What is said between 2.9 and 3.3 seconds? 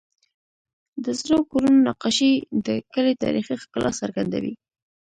کلي